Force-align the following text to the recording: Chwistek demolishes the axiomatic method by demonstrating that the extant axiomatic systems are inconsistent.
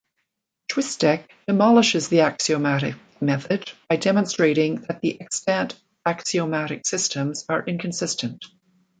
Chwistek 0.71 1.25
demolishes 1.47 2.07
the 2.07 2.21
axiomatic 2.21 2.95
method 3.21 3.71
by 3.87 3.97
demonstrating 3.97 4.77
that 4.87 5.01
the 5.01 5.21
extant 5.21 5.75
axiomatic 6.07 6.87
systems 6.87 7.45
are 7.47 7.63
inconsistent. 7.63 8.43